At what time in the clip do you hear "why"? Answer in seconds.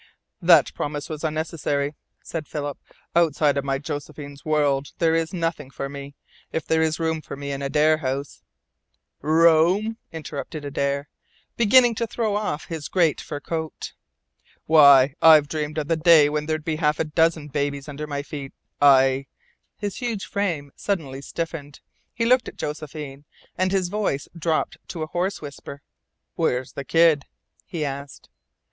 14.65-15.13